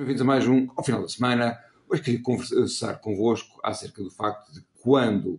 Bem-vindos 0.00 0.22
a 0.22 0.24
mais 0.24 0.48
um 0.48 0.66
ao 0.74 0.82
final 0.82 1.02
da 1.02 1.08
semana. 1.08 1.58
Hoje 1.86 2.00
queria 2.00 2.22
conversar 2.22 3.02
convosco 3.02 3.60
acerca 3.62 4.02
do 4.02 4.10
facto 4.10 4.50
de 4.50 4.64
quando 4.80 5.38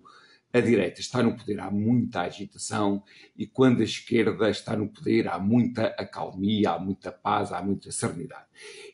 a 0.54 0.60
direita 0.60 1.02
está 1.02 1.24
no 1.24 1.36
poder 1.36 1.60
há 1.60 1.72
muita 1.72 2.22
agitação 2.22 3.02
e 3.36 3.48
quando 3.48 3.82
a 3.82 3.84
esquerda 3.84 4.52
está 4.52 4.78
no 4.78 4.88
poder 4.88 5.28
há 5.28 5.40
muita 5.40 5.88
acalmia, 5.98 6.74
há 6.74 6.80
muita 6.80 7.12
paz, 7.12 7.52
há 7.52 7.60
muita 7.64 7.92
serenidade. 7.92 8.46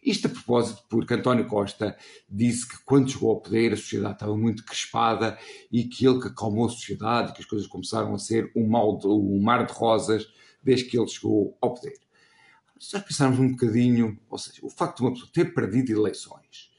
Isto 0.01 0.27
a 0.27 0.29
propósito 0.29 0.83
porque 0.89 1.13
António 1.13 1.45
Costa 1.47 1.97
disse 2.29 2.65
que 2.65 2.81
quando 2.85 3.11
chegou 3.11 3.31
ao 3.31 3.41
poder 3.41 3.73
a 3.73 3.75
sociedade 3.75 4.13
estava 4.13 4.37
muito 4.37 4.63
crespada 4.63 5.37
e 5.69 5.83
que 5.83 6.07
ele 6.07 6.21
que 6.21 6.29
acalmou 6.29 6.67
a 6.67 6.69
sociedade 6.69 7.33
que 7.33 7.41
as 7.41 7.45
coisas 7.45 7.67
começaram 7.67 8.15
a 8.15 8.17
ser 8.17 8.49
um, 8.55 8.65
mal 8.65 8.97
de, 8.97 9.07
um 9.07 9.41
mar 9.41 9.65
de 9.65 9.73
rosas 9.73 10.31
desde 10.63 10.85
que 10.85 10.97
ele 10.97 11.09
chegou 11.09 11.57
ao 11.59 11.73
poder. 11.73 12.06
Se 12.79 12.93
nós 12.93 13.03
pensarmos 13.03 13.39
um 13.39 13.51
bocadinho, 13.51 14.19
ou 14.29 14.37
seja, 14.37 14.59
o 14.63 14.69
facto 14.69 14.97
de 14.97 15.03
uma 15.03 15.11
pessoa 15.13 15.29
ter 15.33 15.53
perdido 15.53 15.91
eleições 15.91 16.71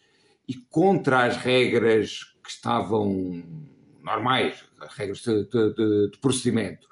e 0.47 0.55
contra 0.55 1.25
as 1.27 1.37
regras 1.37 2.25
que 2.43 2.51
estavam 2.51 3.43
normais, 4.03 4.65
regras 4.97 5.19
de, 5.19 5.45
de, 5.45 6.11
de, 6.11 6.19
procedimento, 6.21 6.87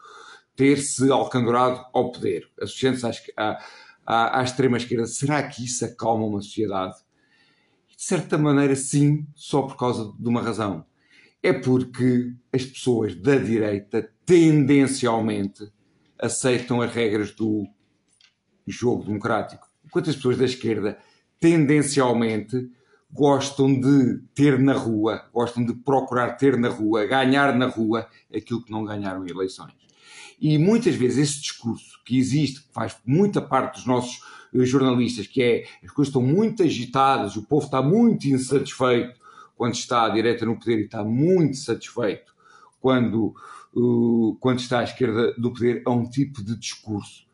ter-se 0.55 1.11
alcandorado 1.11 1.85
ao 1.93 2.11
poder, 2.13 2.51
associando-se 2.61 3.33
à, 3.37 3.59
à, 4.05 4.41
à 4.41 4.45
extrema-esquerda, 4.45 5.07
será 5.07 5.43
que 5.43 5.65
isso 5.65 5.85
acalma 5.85 6.27
uma 6.27 6.43
sociedade? 6.43 6.97
De 7.97 8.03
certa 8.03 8.37
maneira, 8.37 8.77
sim, 8.77 9.27
só 9.35 9.63
por 9.63 9.77
causa 9.77 10.13
de 10.19 10.29
uma 10.29 10.43
razão. 10.43 10.85
É 11.43 11.53
porque 11.53 12.35
as 12.53 12.65
pessoas 12.65 13.15
da 13.15 13.37
direita 13.37 14.11
tendencialmente 14.27 15.73
aceitam 16.19 16.83
as 16.83 16.93
regras 16.93 17.31
do 17.31 17.67
jogo 18.71 19.05
democrático, 19.05 19.67
enquanto 19.85 20.11
as 20.11 20.17
pessoas 20.17 20.39
da 20.39 20.45
esquerda 20.45 20.99
tendencialmente 21.39 22.71
gostam 23.11 23.81
de 23.81 24.19
ter 24.35 24.59
na 24.59 24.75
rua, 24.75 25.25
gostam 25.33 25.65
de 25.65 25.73
procurar 25.75 26.33
ter 26.37 26.59
na 26.59 26.69
rua, 26.69 27.07
ganhar 27.07 27.55
na 27.57 27.67
rua 27.67 28.09
aquilo 28.35 28.63
que 28.63 28.71
não 28.71 28.85
ganharam 28.85 29.27
em 29.27 29.31
eleições. 29.31 29.73
E 30.41 30.59
muitas 30.59 30.95
vezes 30.95 31.19
esse 31.19 31.41
discurso 31.41 32.01
que 32.05 32.19
existe, 32.19 32.63
que 32.63 32.73
faz 32.73 32.97
muita 33.07 33.41
parte 33.41 33.77
dos 33.77 33.87
nossos 33.87 34.21
eh, 34.55 34.65
jornalistas, 34.65 35.27
que 35.27 35.43
é 35.43 35.65
as 35.83 35.91
coisas 35.91 36.09
estão 36.09 36.23
muito 36.23 36.63
agitadas, 36.63 37.37
o 37.37 37.43
povo 37.43 37.65
está 37.65 37.81
muito 37.81 38.27
insatisfeito 38.27 39.19
quando 39.57 39.75
está 39.75 40.05
à 40.05 40.09
direita 40.11 40.45
no 40.45 40.59
poder 40.59 40.81
e 40.81 40.85
está 40.85 41.03
muito 41.03 41.57
satisfeito 41.57 42.35
quando, 42.79 43.35
uh, 43.75 44.37
quando 44.39 44.59
está 44.59 44.81
à 44.81 44.85
esquerda 44.85 45.33
do 45.39 45.53
poder, 45.53 45.83
é 45.87 45.91
um 45.91 46.09
tipo 46.09 46.45
de 46.45 46.57
discurso 46.57 47.26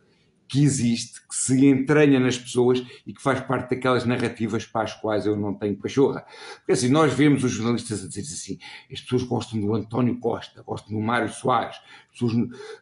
que 0.53 0.63
existe, 0.63 1.27
que 1.27 1.35
se 1.35 1.67
entranha 1.67 2.21
nas 2.21 2.37
pessoas 2.37 2.85
e 3.07 3.15
que 3.15 3.23
faz 3.23 3.41
parte 3.41 3.71
daquelas 3.71 4.05
narrativas 4.05 4.67
para 4.67 4.83
as 4.83 4.93
quais 4.93 5.25
eu 5.25 5.35
não 5.35 5.55
tenho 5.55 5.75
pachorra. 5.75 6.27
Porque 6.57 6.73
assim, 6.73 6.91
nós 6.91 7.15
vemos 7.15 7.43
os 7.43 7.53
jornalistas 7.53 8.05
a 8.05 8.07
dizer 8.07 8.21
assim, 8.21 8.59
as 8.93 9.01
pessoas 9.01 9.23
gostam 9.23 9.59
do 9.59 9.75
António 9.75 10.19
Costa, 10.19 10.63
gostam 10.63 10.93
do 10.93 11.01
Mário 11.03 11.33
Soares, 11.33 11.77
as 11.77 12.11
pessoas 12.13 12.35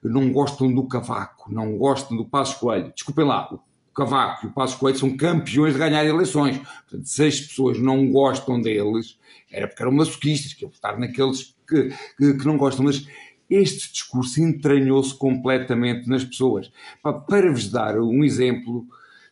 não 0.03 0.33
gostam 0.33 0.75
do 0.75 0.83
Cavaco, 0.89 1.55
não 1.55 1.79
gostam 1.79 2.17
do 2.17 2.25
Passos 2.25 2.57
Coelho. 2.57 2.93
Desculpem 2.93 3.25
lá, 3.25 3.49
o 3.55 3.61
Cavaco 3.95 4.47
e 4.47 4.49
o 4.49 4.53
Passos 4.53 4.77
Coelho 4.77 4.99
são 4.99 5.17
campeões 5.17 5.75
de 5.75 5.79
ganhar 5.79 6.05
eleições. 6.05 6.59
Portanto, 6.59 7.07
se 7.07 7.25
as 7.25 7.41
pessoas 7.41 7.79
não 7.79 8.11
gostam 8.11 8.61
deles, 8.61 9.17
era 9.49 9.69
porque 9.69 9.81
eram 9.81 9.93
masoquistas, 9.93 10.55
que 10.55 10.65
iam 10.65 10.73
votar 10.73 10.99
naqueles 10.99 11.55
que, 11.69 11.91
que, 12.19 12.35
que 12.35 12.47
não 12.47 12.57
gostam. 12.57 12.85
Mas 12.85 13.07
este 13.51 13.93
discurso 13.93 14.41
entranhou-se 14.41 15.13
completamente 15.15 16.09
nas 16.09 16.25
pessoas. 16.25 16.71
Para 17.03 17.51
vos 17.51 17.69
dar 17.69 17.99
um 17.99 18.23
exemplo, 18.23 18.87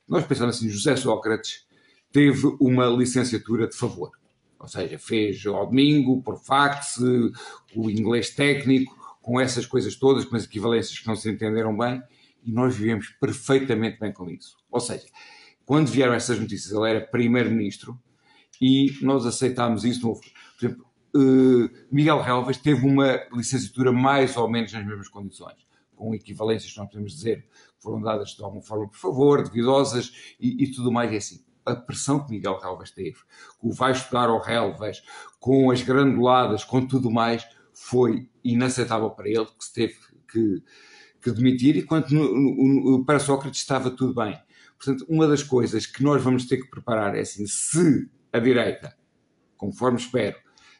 nós 0.08 0.26
pensamos 0.26 0.56
assim, 0.56 0.68
José 0.68 0.96
Sócrates 0.96 1.66
teve 2.10 2.46
uma 2.60 2.86
licenciatura 2.86 3.68
de 3.68 3.76
favor. 3.76 4.10
Ou 4.58 4.66
seja, 4.66 4.98
fez 4.98 5.46
ao 5.46 5.66
domingo, 5.66 6.20
por 6.20 6.36
fax, 6.36 6.98
o 7.76 7.88
inglês 7.88 8.30
técnico, 8.30 8.96
com 9.22 9.38
essas 9.38 9.64
coisas 9.66 9.94
todas, 9.94 10.24
com 10.24 10.34
as 10.34 10.44
equivalências 10.44 10.98
que 10.98 11.06
não 11.06 11.14
se 11.14 11.30
entenderam 11.30 11.76
bem, 11.76 12.02
e 12.44 12.50
nós 12.50 12.74
vivemos 12.74 13.08
perfeitamente 13.20 14.00
bem 14.00 14.12
com 14.12 14.28
isso. 14.28 14.56
Ou 14.70 14.80
seja, 14.80 15.06
quando 15.64 15.88
vieram 15.88 16.14
essas 16.14 16.40
notícias, 16.40 16.72
ele 16.72 16.90
era 16.90 17.00
primeiro-ministro 17.00 17.96
e 18.60 18.96
nós 19.02 19.26
aceitámos 19.26 19.84
isso. 19.84 20.00
Por 20.00 20.20
exemplo, 20.58 20.86
uh, 21.14 21.70
Miguel 21.90 22.20
Relvas 22.20 22.56
teve 22.56 22.86
uma 22.86 23.20
licenciatura 23.32 23.92
mais 23.92 24.36
ou 24.36 24.48
menos 24.48 24.72
nas 24.72 24.86
mesmas 24.86 25.08
condições, 25.08 25.66
com 25.94 26.14
equivalências 26.14 26.72
que 26.72 26.78
nós 26.78 26.88
podemos 26.88 27.12
dizer 27.12 27.42
que 27.42 27.82
foram 27.82 28.00
dadas 28.00 28.30
de 28.30 28.42
alguma 28.42 28.62
forma 28.62 28.88
por 28.88 28.98
favor, 28.98 29.42
devidosas 29.42 30.34
e, 30.40 30.64
e 30.64 30.72
tudo 30.72 30.92
mais. 30.92 31.12
É 31.12 31.16
assim, 31.16 31.44
a 31.64 31.76
pressão 31.76 32.24
que 32.24 32.30
Miguel 32.30 32.58
Relvas 32.58 32.90
teve, 32.90 33.18
com 33.58 33.68
o 33.68 33.72
vai 33.72 33.92
estudar 33.92 34.28
ao 34.28 34.40
Relvas, 34.40 35.02
com 35.38 35.70
as 35.70 35.82
granuladas, 35.82 36.64
com 36.64 36.86
tudo 36.86 37.10
mais, 37.10 37.46
foi 37.72 38.28
inaceitável 38.42 39.10
para 39.10 39.28
ele, 39.28 39.46
que 39.46 39.64
se 39.64 39.72
teve 39.72 39.96
que, 40.30 40.62
que 41.22 41.30
demitir, 41.30 41.76
enquanto 41.76 42.10
no, 42.10 42.34
no, 42.34 42.98
no, 42.98 43.04
para 43.04 43.18
Sócrates 43.18 43.60
estava 43.60 43.90
tudo 43.90 44.14
bem. 44.14 44.38
Portanto, 44.76 45.04
uma 45.08 45.26
das 45.26 45.42
coisas 45.42 45.86
que 45.86 46.02
nós 46.02 46.22
vamos 46.22 46.46
ter 46.46 46.58
que 46.58 46.70
preparar 46.70 47.16
é 47.16 47.20
assim, 47.20 47.46
se 47.46 48.08
a 48.32 48.38
direita, 48.38 48.96
conforme 49.56 49.98
espero, 49.98 50.36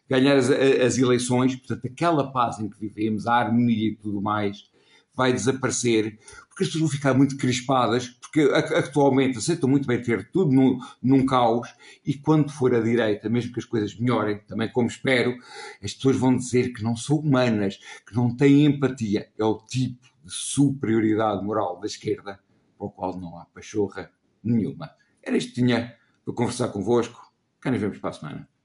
ganhar 0.09 0.37
as, 0.37 0.51
as 0.51 0.99
eleições, 0.99 1.57
portanto, 1.57 1.87
aquela 1.87 2.33
paz 2.33 2.59
em 2.59 2.69
que 2.69 2.79
vivemos, 2.79 3.27
a 3.27 3.35
harmonia 3.35 3.91
e 3.91 3.97
tudo 3.97 4.21
mais, 4.21 4.71
vai 5.15 5.33
desaparecer, 5.33 6.17
porque 6.49 6.63
as 6.63 6.69
pessoas 6.69 6.81
vão 6.81 6.89
ficar 6.89 7.13
muito 7.13 7.37
crispadas, 7.37 8.09
porque 8.09 8.43
atualmente 8.77 9.39
aceitam 9.39 9.69
muito 9.69 9.87
bem 9.87 10.01
ter 10.01 10.31
tudo 10.31 10.53
num, 10.53 10.79
num 11.03 11.27
caos, 11.27 11.69
e 12.07 12.15
quando 12.15 12.53
for 12.53 12.73
a 12.75 12.81
direita, 12.81 13.29
mesmo 13.29 13.53
que 13.53 13.59
as 13.59 13.65
coisas 13.65 13.99
melhorem, 13.99 14.39
também 14.47 14.71
como 14.71 14.87
espero, 14.87 15.37
as 15.83 15.93
pessoas 15.93 16.17
vão 16.17 16.37
dizer 16.37 16.73
que 16.73 16.85
não 16.85 16.95
são 16.95 17.17
humanas, 17.17 17.79
que 18.07 18.15
não 18.15 18.35
têm 18.37 18.65
empatia. 18.67 19.29
É 19.37 19.45
o 19.45 19.59
tipo 19.59 20.07
de 20.25 20.33
superioridade 20.33 21.45
moral 21.45 21.81
da 21.81 21.87
esquerda 21.87 22.39
para 22.77 22.87
o 22.87 22.91
qual 22.91 23.19
não 23.19 23.39
há 23.39 23.45
pachorra 23.47 24.11
nenhuma. 24.43 24.91
Era 25.23 25.37
isto 25.37 25.49
que 25.49 25.63
tinha 25.63 25.97
para 26.25 26.35
conversar 26.35 26.69
convosco. 26.69 27.21
Cá 27.61 27.71
nos 27.71 27.81
vemos 27.81 27.99
para 27.99 28.11
a 28.11 28.13
semana. 28.13 28.58